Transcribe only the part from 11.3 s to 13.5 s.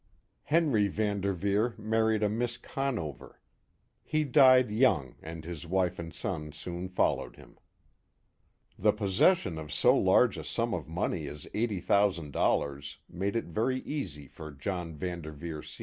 eighty thousand dollars made it